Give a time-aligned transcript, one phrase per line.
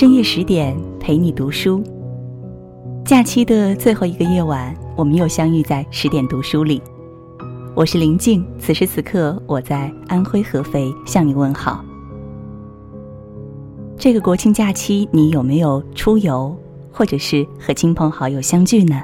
[0.00, 1.84] 深夜十点陪你读书。
[3.04, 6.80] 假期的最后一个夜晚，我们又相遇在十点读书里。
[7.74, 11.84] 我是林静，此时此刻我在安徽合肥向你问好。
[13.98, 16.56] 这个国庆假期，你有没有出游，
[16.90, 19.02] 或者是和亲朋好友相聚呢？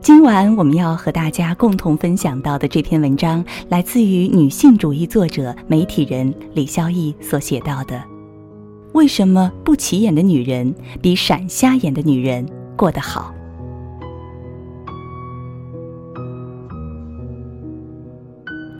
[0.00, 8.00] 今晚我们要和大家共同分享到的这篇文章，来自于女性主义作者、媒体人李孝义所写到的：
[8.96, 13.30] 为什么不起眼的女人比闪瞎眼的女人过得好？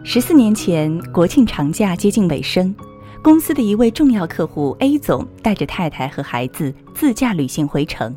[0.03, 2.75] 十四年前，国庆长假接近尾声，
[3.23, 8.17] 公司的一位重要客户 A 总带着太太和孩子自驾旅行回城。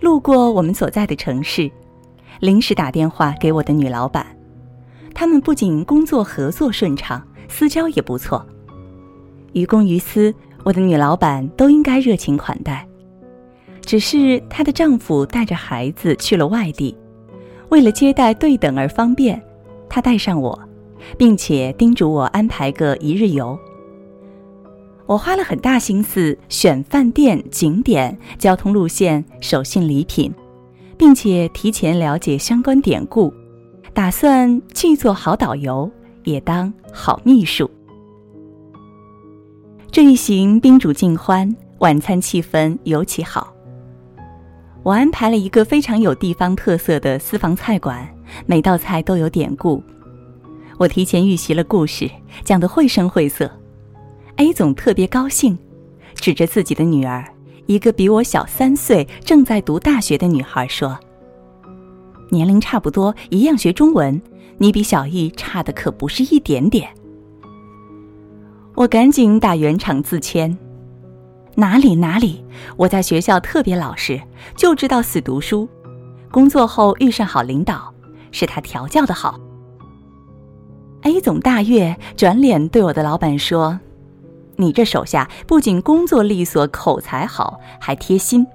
[0.00, 1.70] 路过我们所在的城市，
[2.40, 4.26] 临时打电话给我的女老板。
[5.12, 8.42] 他们不仅工作合作顺畅，私交也不错。
[9.56, 12.86] 于公于私，我的女老板都应该热情款待。
[13.80, 16.94] 只是她的丈夫带着孩子去了外地，
[17.70, 19.42] 为了接待对等而方便，
[19.88, 20.60] 她带上我，
[21.16, 23.58] 并且叮嘱我安排个一日游。
[25.06, 30.30] 我花了很大心思选饭店、景点、交通路线、手信礼品，
[30.98, 33.32] 并且提前了解相关典故，
[33.94, 35.90] 打算既做好导游，
[36.24, 37.70] 也当好秘书。
[39.96, 43.50] 这一行宾主尽欢，晚餐气氛尤其好。
[44.82, 48.06] 我安排了一个非常有地方特色的私房菜馆，
[48.44, 49.82] 每道菜都有典故。
[50.76, 52.10] 我提前预习了故事，
[52.44, 53.50] 讲得绘声绘色。
[54.36, 55.58] A 总特别高兴，
[56.16, 57.24] 指着自己的女儿，
[57.64, 61.00] 一个比我小三岁、正在读大学的女孩说
[62.28, 64.20] ：“年龄差不多，一样学中文，
[64.58, 66.86] 你比小易差的可不是一点点。”
[68.76, 70.54] 我赶紧打圆场自谦
[71.56, 72.44] ：“哪里哪里，
[72.76, 74.20] 我在学校特别老实，
[74.54, 75.66] 就知道死读书。
[76.30, 77.90] 工作后遇上好领导，
[78.32, 79.40] 是他调教的好。
[81.00, 83.80] ”A 总大悦，转脸对我的老板说。
[84.56, 88.46] 你这手下不仅工作利索、口才好，还贴心。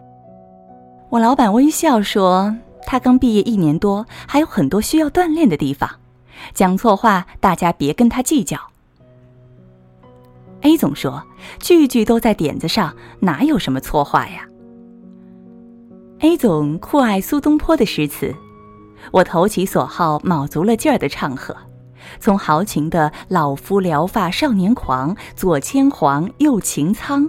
[1.10, 2.56] 我老板微笑说
[2.86, 5.90] ：“他刚毕业一年多，还有很多需要锻炼的地方。
[6.54, 8.71] 讲错话，大家别跟他计较。
[10.62, 11.24] ”A 总说
[11.60, 14.48] ：“句句都在点子上，哪有什么错话呀
[16.20, 18.34] ？”A 总酷爱苏东坡的诗词，
[19.12, 21.56] 我投其所好，卯足了劲儿的唱和。
[22.20, 27.28] 从豪情的“老夫聊发少年狂，左牵黄，右擎苍”，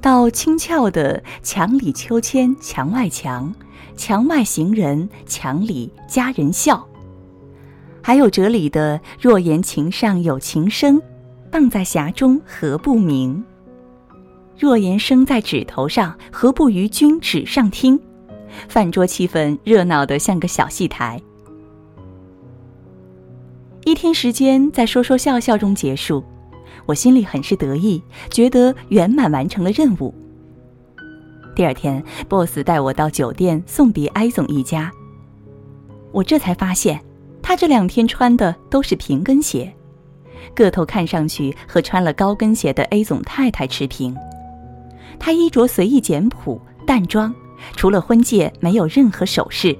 [0.00, 3.54] 到轻俏的“墙里秋千墙外墙，
[3.96, 6.86] 墙外行人墙里佳人笑”，
[8.02, 11.00] 还有哲理的“若言情上有情深，
[11.58, 13.42] 放在匣中何不明？
[14.58, 17.98] 若言生在指头上，何不于君指上听？”
[18.68, 21.18] 饭桌气氛热闹得像个小戏台。
[23.86, 26.22] 一天时间在说说笑笑中结束，
[26.84, 30.12] 我心里很是得意，觉得圆满完成了任务。
[31.54, 34.92] 第二天，boss 带我到酒店送别埃总一家，
[36.12, 37.02] 我这才发现，
[37.40, 39.74] 他这两天穿的都是平跟鞋，
[40.54, 44.16] 个头看上去和穿了高跟鞋的 A 总太太持平。
[45.18, 47.34] 她衣着随意简朴淡妆，
[47.76, 49.76] 除了婚戒没有任何首饰，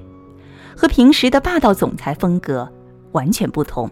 [0.75, 2.71] 和平时的霸道总裁风格。
[3.13, 3.89] 完全不同。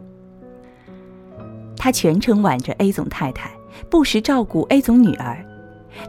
[1.78, 3.50] 他全程挽着 A 总太太，
[3.90, 5.44] 不时照顾 A 总女儿，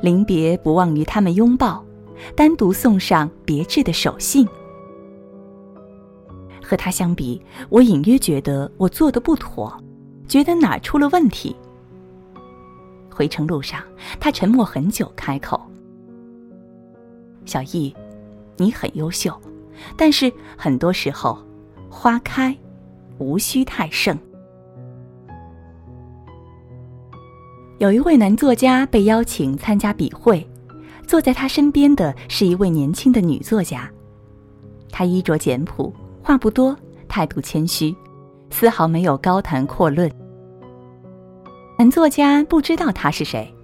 [0.02, 1.82] 临别不忘与他们拥抱，
[2.34, 4.46] 单独送上别致的手信。
[6.62, 7.40] 和他相比，
[7.70, 9.72] 我隐约觉得我做的不妥，
[10.28, 11.54] 觉得哪出了问题。
[13.10, 13.82] 回程路上，
[14.20, 15.60] 他沉默很久，开口
[17.46, 17.94] ：“小易，
[18.56, 19.34] 你很优秀，
[19.96, 21.38] 但是很多时候，
[21.90, 22.56] 花开。”
[23.18, 24.14] 无需太盛。
[27.78, 30.46] 有一位男作家被邀请参加笔会，
[31.06, 33.90] 坐在他身边的是一位年轻的女作家。
[34.92, 35.90] 她衣着简朴，
[36.22, 36.76] 话不多，
[37.08, 37.96] 态度谦虚，
[38.58, 40.10] 丝毫没有高谈阔论。
[41.78, 43.54] 男作家不知道他是谁，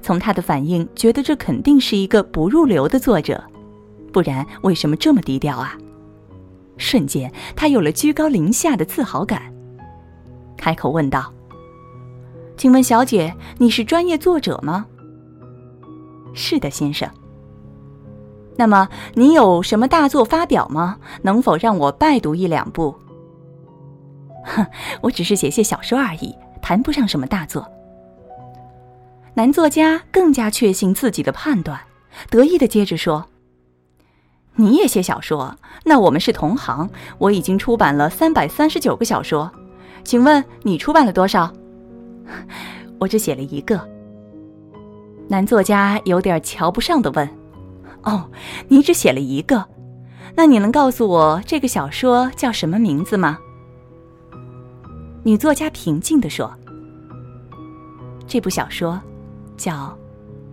[0.00, 3.44] 从他的反应觉得这肯定是一个不入流的作者，
[4.10, 5.76] 不然为什么这么低调啊？
[6.78, 9.42] 瞬间，他有了居高临下的自豪感，
[10.56, 11.30] 开口问道
[12.56, 14.86] ：“请问小姐，你是专业作者吗
[16.32, 17.06] ？”“是的，先生。
[18.56, 20.96] ”“那么你有什么大作发表吗？
[21.20, 22.94] 能否让我拜读一两部
[24.44, 24.66] ？”“哼，
[25.02, 27.66] 我只是写写小说而已，谈不上什么大作。”
[29.34, 31.80] 男作家更加确信自己的判断，
[32.30, 33.26] 得意的接着说
[34.56, 35.56] ：“你也写小说？
[35.84, 36.90] 那我们是同行。
[37.18, 39.50] 我已经出版了三百三十九个小说，
[40.04, 41.50] 请问你出版了多少？”
[42.98, 43.80] 我只写了一个。
[45.28, 47.28] 男作家有点瞧不上的问
[48.02, 48.28] ：“哦，
[48.68, 49.64] 你只写了一个？
[50.34, 53.38] 那你能告诉我这个小说叫什么名字吗？”
[55.22, 56.50] 女作家平静地说
[58.26, 59.00] ：“这部小说
[59.56, 59.72] 叫《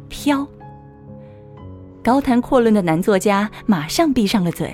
[0.10, 0.40] 飘》。”
[2.04, 4.74] 高谈阔论的男作家马上闭上了嘴。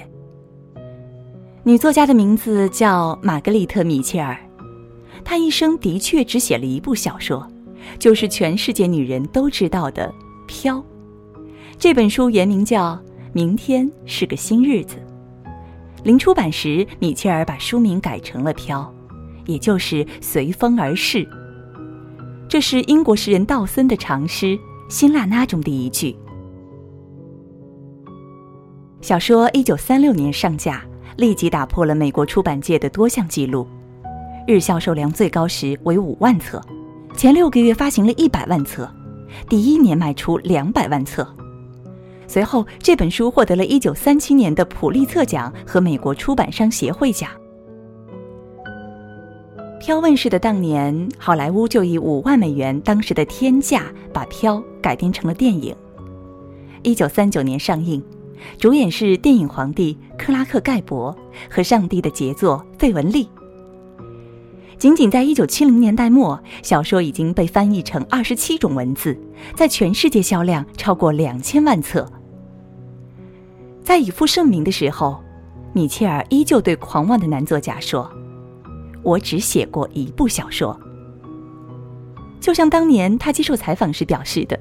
[1.64, 4.38] 女作家的名字叫玛格丽特·米切尔，
[5.24, 7.48] 她一生的确只写了一部小说。
[8.00, 10.08] 就是全世界女人都知道的
[10.48, 10.78] 《飘》，
[11.78, 12.94] 这本书原名叫
[13.34, 14.96] 《明天是个新日子》。
[16.02, 18.82] 临出版时，米切尔把书名改成了《飘》，
[19.46, 21.28] 也就是随风而逝。
[22.48, 24.48] 这是英国诗人道森的长诗
[24.90, 26.16] 《辛辣那》中的一句。
[29.02, 30.84] 小说一九三六年上架，
[31.18, 33.68] 立即打破了美国出版界的多项纪录，
[34.48, 36.62] 日销售量最高时为五万册。
[37.16, 38.90] 前六个月发行了一百万册，
[39.50, 41.28] 第一年卖出两百万册。
[42.28, 47.30] 随后，这本书获得了一九三七年的普利策奖和美国出版商协会奖。
[49.86, 53.84] 《飘》问世的当年，好莱坞就以五万美元当时的天价
[54.14, 55.76] 把《飘》改编成了电影。
[56.84, 58.02] 一九三九年上映，
[58.58, 61.14] 主演是电影皇帝克拉克·盖博
[61.50, 63.28] 和上帝的杰作费雯丽。
[64.78, 69.20] 仅仅在一九七零年代末，小说已经被翻译成二十七种文字，
[69.54, 72.10] 在全世界销量超过两千万册。
[73.84, 75.20] 在已负盛名的时候，
[75.74, 78.10] 米切尔依旧对狂妄的男作家说
[79.04, 80.80] ：“我只写过一部小说。”
[82.42, 84.60] 就像当年他接受采访时表示的：“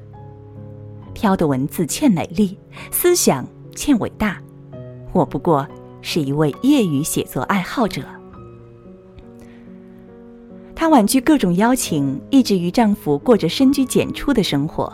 [1.14, 2.56] 飘的文字欠美丽，
[2.90, 3.44] 思想
[3.74, 4.40] 欠伟大，
[5.12, 5.66] 我不过
[6.00, 8.02] 是一位业余写作爱好者。”
[10.76, 14.92] 她婉拒各种邀请，一直与丈夫过着深居简出的生活，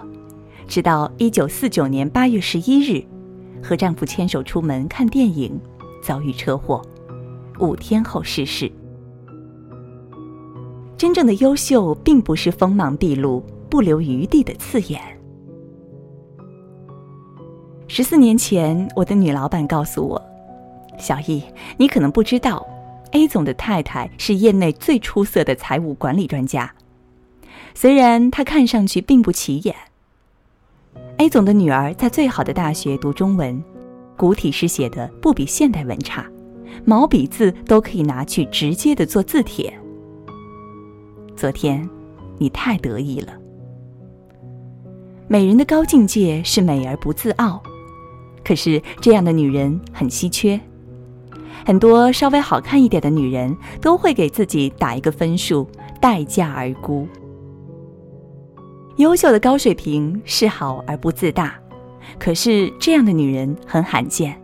[0.66, 3.02] 直到一九四九年八月十一日，
[3.62, 5.58] 和丈夫牵手出门看电影，
[6.02, 6.82] 遭遇车祸，
[7.58, 8.70] 五天后逝世。
[10.98, 13.40] 真正的优秀，并不是锋芒毕露、
[13.70, 15.00] 不留余地的刺眼。
[17.86, 20.20] 十四年前，我的女老板告诉我
[20.98, 21.40] ：“小易，
[21.76, 22.66] 你可能不知道。”
[23.12, 26.74] A 总的太太是业内最出色的财务管理专家，
[27.74, 29.74] 虽然她看上去并不起眼。
[31.18, 33.62] A 总的女儿在最好的大学读中文，
[34.16, 36.26] 古体诗写的不比现代文差，
[36.84, 39.77] 毛笔字都可以拿去直接的做字帖。
[41.38, 41.88] 昨天，
[42.36, 43.32] 你太得意了。
[45.28, 47.62] 美人的高境界是美而不自傲，
[48.44, 50.60] 可是这样的女人很稀缺。
[51.64, 55.64] 很多稍微好看一点的女人都会给自己打一个分数，
[56.00, 57.06] 待价而沽。
[58.96, 61.54] 优秀的高水平是好而不自大，
[62.18, 64.36] 可是这样的女人很罕见。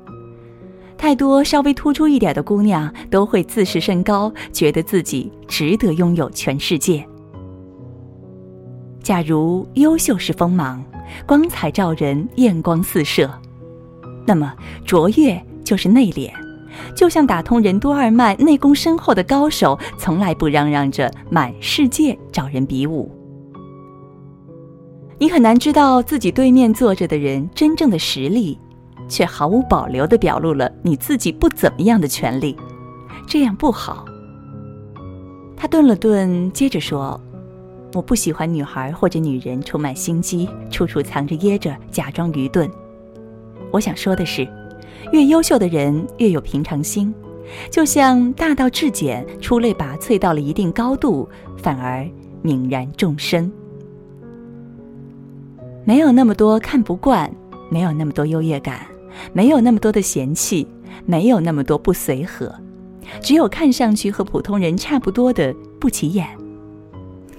[1.05, 7.07] 太多稍微突出一点的姑娘都会自视甚高，觉得自己值得拥有全世界。
[9.03, 10.83] 假如优秀是锋芒，
[11.27, 13.31] 光彩照人，艳光四射，
[14.27, 14.55] 那么
[14.87, 16.31] 卓越就是内敛。
[16.97, 23.13] 就像打通任督二脉、内功深厚的高手，从来不嚷嚷着满世界找人比武。
[25.19, 28.59] 你很难知道自己对面坐着的人真正的实力，
[29.09, 32.57] 却毫无保留地表露了你自己不怎么样的权利，
[33.27, 34.05] 这样不好。
[35.57, 37.21] 他顿了顿，接着说
[37.95, 42.71] ：“我不喜欢女孩或者女人充满心机，处处藏着掖着，假装愚钝。
[43.71, 44.47] 我想说的是。”
[45.13, 47.15] 越优秀的人越有平常心，
[47.71, 52.09] 就像大道至简、出类拔萃到了一定高度，反而
[52.43, 53.53] 泯然众生。
[55.85, 57.31] 没有那么多看不惯，
[57.71, 58.81] 没有那么多优越感，
[59.33, 60.67] 没有那么多的嫌弃，
[61.07, 62.55] 没有那么多不随和，
[63.21, 66.29] 只有看上去和普通人差不多的不起眼。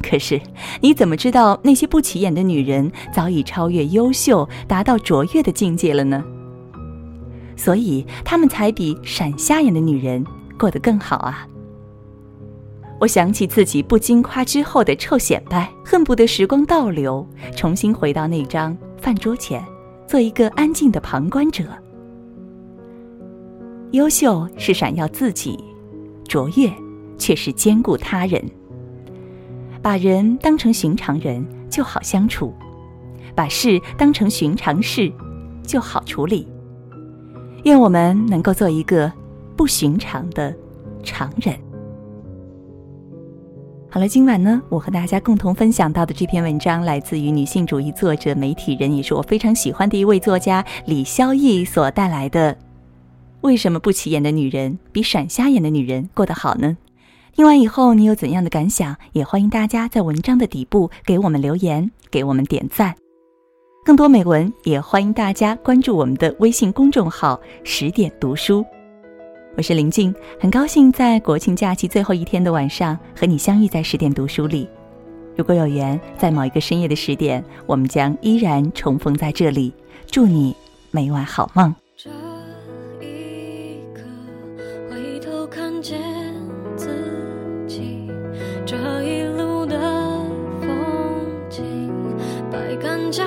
[0.01, 0.39] 可是
[0.82, 6.24] 你怎么知道那些不起眼的女人早已超越优秀，达到卓越的境界了呢？
[7.58, 10.24] 所以他们才比闪瞎眼的女人
[10.60, 11.48] 过得更好啊！
[13.00, 19.63] 我想起自己不经夸之后的臭显摆，恨不得时光倒流，重新回到那张饭桌前，
[20.08, 21.64] 做一个安静的旁观者。
[23.92, 25.58] 优秀是闪耀自己，
[26.28, 26.72] 卓越
[27.18, 28.44] 却是兼顾他人。
[29.82, 32.54] 把人当成寻常人，就好相处。
[33.36, 35.12] 把事当成寻常事，
[35.64, 36.48] 就好处理。
[37.64, 39.12] 愿我们能够做一个
[39.56, 40.56] 不寻常的
[41.04, 41.58] 常人。
[43.96, 52.58] 好了，今晚呢，我和大家共同分享到的这篇文章，来自于女性主义作者、媒体人，也是我非常喜欢的一位作家李肖逸所带来的。
[53.40, 56.75] 为什么不起眼的女人比闪瞎眼的女人过得好呢？
[57.34, 58.98] 听完以后，你有怎样的感想？
[59.14, 62.94] 也欢迎大家在文章的底部给我们留言，给我们点赞。
[63.86, 68.66] 更多美文，也欢迎大家关注我们的微信公众号“十点读书”。
[69.58, 74.68] 我是林静，很高兴在国庆假期最后一天的晚上和你相遇在十点读书里。
[75.38, 79.74] 如果有缘，在某一个深夜的十点，我们将依然重逢在这里。
[80.12, 80.54] 祝你
[80.92, 81.74] 每晚好梦。
[81.96, 82.10] 这
[83.00, 84.02] 一刻，
[84.90, 86.02] 回头看见
[86.76, 86.90] 自
[87.66, 88.10] 己，
[88.66, 89.80] 这一路的
[90.60, 90.70] 风
[91.50, 91.64] 景，
[92.52, 93.24] 百感交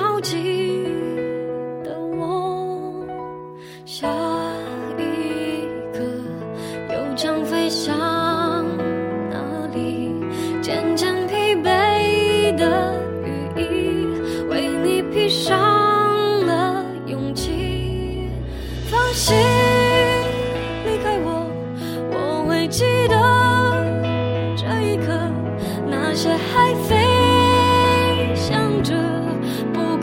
[26.53, 28.95] 还飞翔着
[29.73, 29.97] 不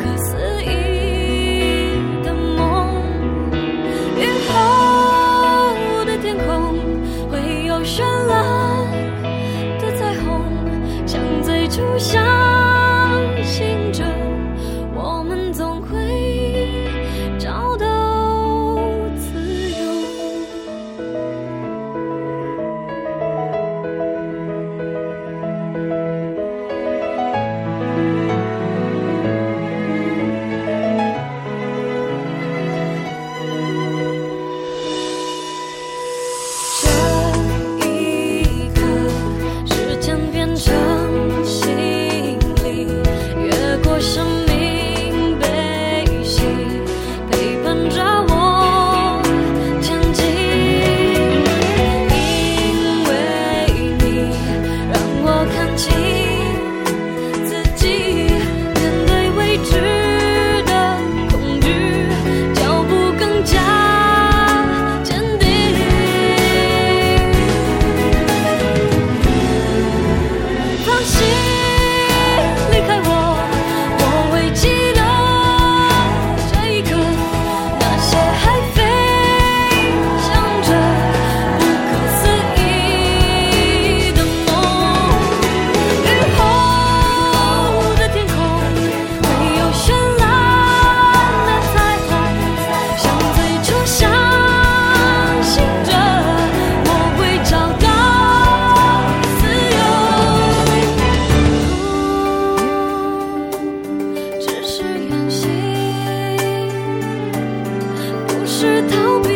[108.59, 109.36] 是逃避。